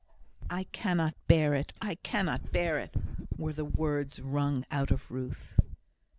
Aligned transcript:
"I 0.49 0.63
cannot 0.63 1.13
bear 1.27 1.53
it 1.53 1.73
I 1.79 1.93
cannot 1.93 2.51
bear 2.51 2.79
it!" 2.79 2.95
were 3.37 3.53
the 3.53 3.65
words 3.65 4.19
wrung 4.19 4.65
out 4.71 4.89
of 4.89 5.11
Ruth. 5.11 5.59